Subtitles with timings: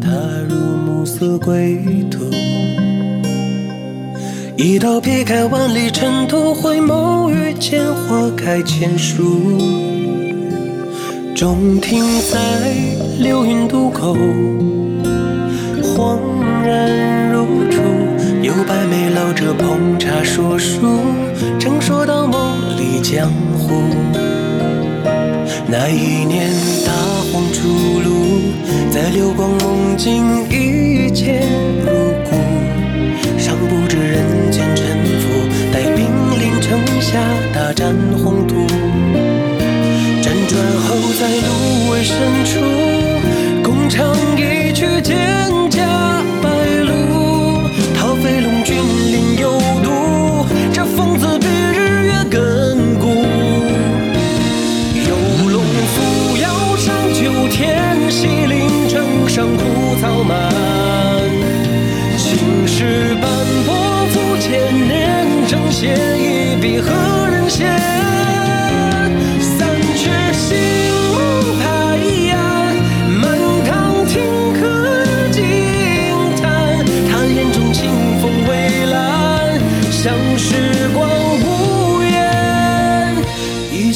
[0.00, 0.08] 踏
[0.48, 1.78] 入暮色归
[2.10, 2.24] 途。
[4.56, 9.58] 一刀劈开万里尘土，回眸遇见花开千树。
[11.34, 12.38] 中停在
[13.18, 14.16] 流云渡口，
[15.82, 16.18] 恍
[16.64, 17.82] 然如初。
[18.42, 21.00] 有白眉老者捧茶说书，
[21.58, 23.82] 正说到梦里江湖。
[25.66, 26.52] 那一年
[26.86, 26.92] 大
[37.14, 37.20] 下
[37.54, 38.66] 大展宏图。
[40.20, 42.83] 辗转后在芦苇深处，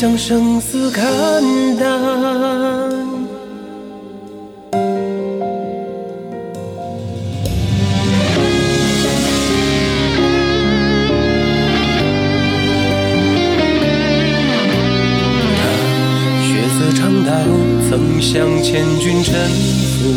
[0.00, 1.02] 将生死看
[1.76, 1.90] 淡。
[16.44, 17.32] 血色长刀
[17.90, 19.34] 曾向千军臣
[19.98, 20.14] 服，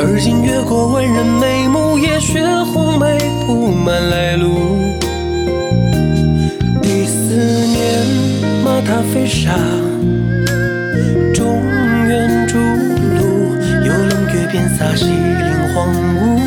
[0.00, 3.16] 而今越过万人眉目，也学红梅
[3.46, 4.23] 布满来
[8.94, 9.50] 踏飞沙，
[11.34, 11.60] 中
[12.06, 16.38] 原逐鹿，游龙跃变洒西岭荒芜，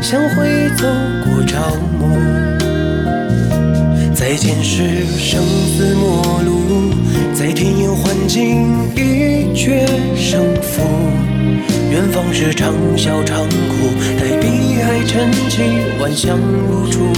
[0.00, 0.86] 相会走
[1.24, 2.16] 过朝暮。
[4.14, 6.94] 在前世生死陌路，
[7.34, 9.84] 在天眼幻境一决
[10.14, 10.84] 胜负。
[11.90, 17.10] 远方是长啸长哭，待碧海沉寂，万象如初。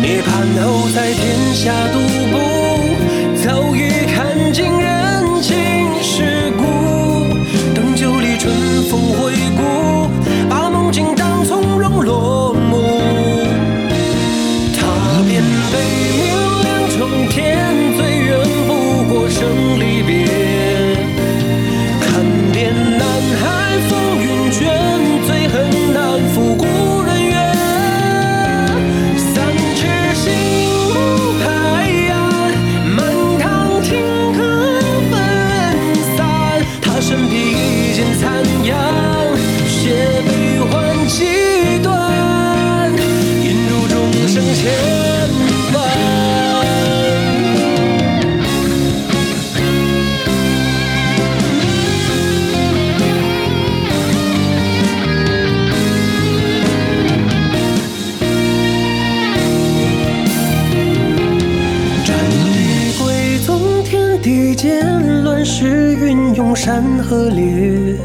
[0.00, 1.98] 涅槃后在天下独
[2.32, 2.47] 步，
[66.54, 67.96] 山河裂，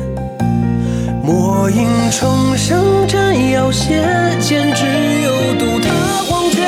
[1.24, 4.04] 魔影重生，斩妖邪，
[4.40, 4.86] 剑指
[5.24, 5.90] 幽渡踏
[6.28, 6.62] 黄泉。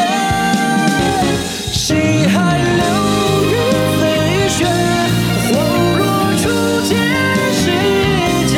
[1.72, 2.84] 西海流
[3.52, 3.54] 云
[4.00, 4.04] 飞
[4.50, 4.66] 雪，
[5.52, 5.54] 恍
[5.98, 6.02] 若
[6.42, 6.44] 初
[6.88, 6.92] 见
[7.54, 7.64] 世
[8.48, 8.54] 间。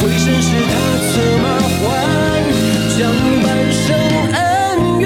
[0.00, 0.74] 回身时，他
[1.08, 1.12] 策
[1.42, 1.44] 马
[1.78, 1.84] 还，
[2.96, 3.00] 将
[3.42, 3.84] 半生
[4.32, 4.38] 恩
[5.00, 5.04] 怨，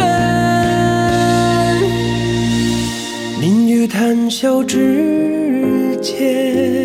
[3.41, 6.80] 泯于谈笑之间。